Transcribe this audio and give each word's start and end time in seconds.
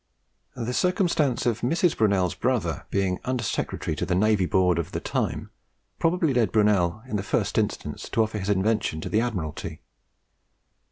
The 0.55 0.73
circumstance 0.73 1.45
of 1.45 1.61
Mrs. 1.61 1.95
Brunel's 1.95 2.33
brother 2.33 2.87
being 2.89 3.19
Under 3.23 3.43
Secretary 3.43 3.95
to 3.97 4.03
the 4.03 4.15
Navy 4.15 4.47
Board 4.47 4.79
at 4.79 4.87
the 4.87 4.99
time, 4.99 5.51
probably 5.99 6.33
led 6.33 6.51
Brunel 6.51 7.03
in 7.07 7.17
the 7.17 7.21
first 7.21 7.55
instance 7.59 8.09
to 8.09 8.23
offer 8.23 8.39
his 8.39 8.49
invention 8.49 8.99
to 9.01 9.09
the 9.09 9.21
Admiralty. 9.21 9.81